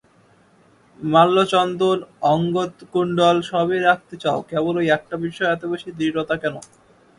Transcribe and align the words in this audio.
মাল্যচন্দন 0.99 1.99
অঙ্গদকুণ্ডল 2.31 3.37
সবই 3.51 3.79
রাখতে 3.81 4.15
চাও, 4.23 4.39
কেবল 4.51 4.75
ঐ 4.77 4.93
একটা 4.97 5.15
বিষয়ে 5.25 5.51
এত 5.51 5.63
বেশি 5.71 5.89
দৃঢ়তা 5.99 6.35
কেন? 6.43 6.55